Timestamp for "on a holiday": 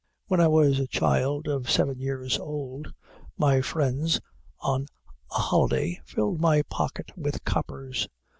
4.59-6.01